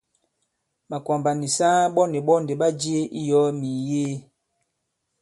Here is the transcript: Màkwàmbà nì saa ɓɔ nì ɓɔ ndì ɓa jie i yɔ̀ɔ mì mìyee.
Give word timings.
Màkwàmbà 0.89 1.31
nì 1.39 1.47
saa 1.57 1.79
ɓɔ 1.93 2.03
nì 2.11 2.19
ɓɔ 2.27 2.33
ndì 2.43 2.53
ɓa 2.61 2.67
jie 2.79 2.99
i 3.19 3.21
yɔ̀ɔ 3.29 3.47
mì 3.59 3.67
mìyee. 3.75 4.15